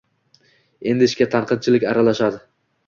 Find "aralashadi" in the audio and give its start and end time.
1.93-2.47